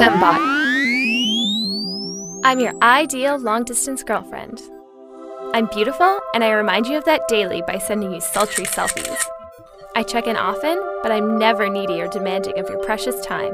[0.00, 0.40] Fembot.
[2.42, 4.58] I'm your ideal long distance girlfriend.
[5.52, 9.22] I'm beautiful, and I remind you of that daily by sending you sultry selfies.
[9.94, 13.52] I check in often, but I'm never needy or demanding of your precious time.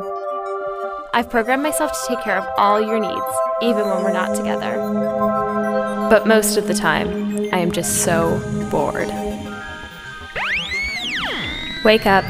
[1.12, 4.76] I've programmed myself to take care of all your needs, even when we're not together.
[6.08, 8.38] But most of the time, I am just so
[8.70, 9.08] bored.
[11.84, 12.24] Wake up,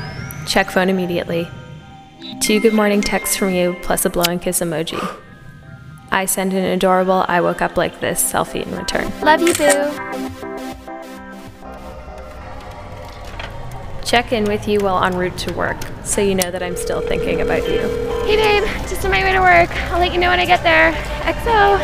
[0.47, 1.47] check phone immediately.
[2.41, 4.99] Two good morning texts from you, plus a blowing kiss emoji.
[6.11, 9.13] I send an adorable I woke up like this selfie in return.
[9.21, 9.91] Love you, boo!
[14.03, 17.03] Check in with you while en route to work, so you know that I'm still
[17.03, 17.81] thinking about you.
[18.25, 19.71] Hey babe, just on my way to work.
[19.93, 20.93] I'll let you know when I get there.
[21.23, 21.77] XO.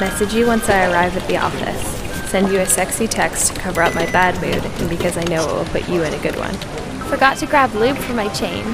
[0.00, 2.01] Message you once I arrive at the office.
[2.32, 5.46] Send you a sexy text to cover up my bad mood and because I know
[5.46, 6.54] it will put you in a good one.
[7.10, 8.64] Forgot to grab lube for my chain.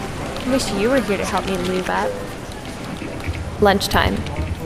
[0.52, 2.09] Wish you were here to help me lube up.
[3.60, 4.15] Lunchtime.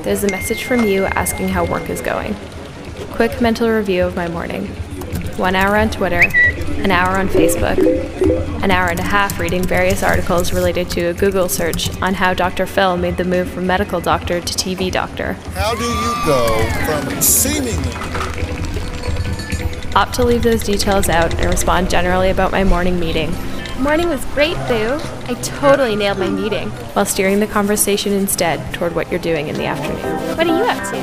[0.02, 2.36] There's a message from you asking how work is going.
[3.12, 4.66] Quick mental review of my morning.
[5.38, 6.24] One hour on Twitter,
[6.82, 7.78] an hour on Facebook,
[8.62, 12.34] an hour and a half reading various articles related to a Google search on how
[12.34, 12.66] Dr.
[12.66, 15.32] Phil made the move from medical doctor to TV doctor.
[15.54, 18.12] How do you go from seemingly
[19.94, 23.32] Opt to leave those details out and respond generally about my morning meeting,
[23.82, 25.00] Morning was great, boo.
[25.26, 26.70] I totally nailed my meeting.
[26.94, 30.36] while steering the conversation instead toward what you're doing in the afternoon.
[30.36, 31.00] What are you up to?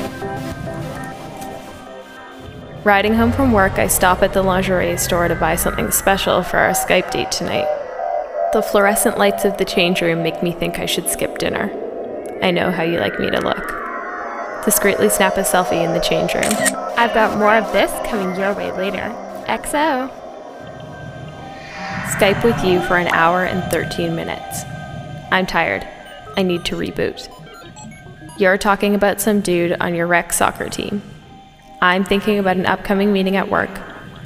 [2.82, 6.56] Riding home from work, I stop at the lingerie store to buy something special for
[6.56, 7.66] our Skype date tonight.
[8.54, 11.70] The fluorescent lights of the change room make me think I should skip dinner.
[12.40, 13.89] I know how you like me to look.
[14.64, 16.52] Discreetly snap a selfie in the change room.
[16.96, 19.14] I've got more of this coming your way later.
[19.46, 20.10] XO.
[22.12, 24.64] Skype with you for an hour and 13 minutes.
[25.32, 25.86] I'm tired.
[26.36, 27.28] I need to reboot.
[28.38, 31.02] You're talking about some dude on your rec soccer team.
[31.80, 33.70] I'm thinking about an upcoming meeting at work,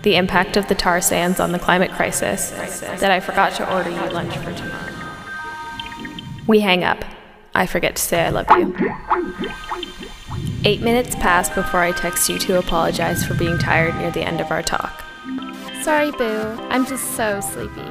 [0.03, 3.91] the impact of the tar sands on the climate crisis, that I forgot to order
[3.91, 4.93] you lunch for tomorrow.
[6.49, 7.05] We hang up.
[7.55, 8.75] I forget to say I love you.
[10.67, 14.41] Eight minutes pass before I text you to apologize for being tired near the end
[14.41, 15.05] of our talk.
[15.83, 16.41] Sorry, boo.
[16.71, 17.83] I'm just so sleepy.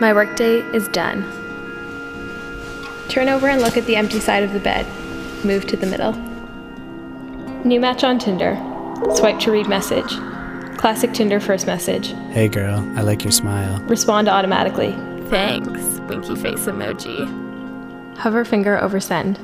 [0.00, 1.22] My workday is done.
[3.08, 4.84] Turn over and look at the empty side of the bed.
[5.46, 6.12] Move to the middle.
[7.64, 8.56] New match on Tinder.
[9.14, 10.12] Swipe to read message.
[10.76, 12.08] Classic Tinder first message.
[12.32, 13.80] Hey girl, I like your smile.
[13.84, 14.92] Respond automatically.
[15.30, 17.26] Thanks, winky face emoji.
[18.18, 19.38] Hover finger over send.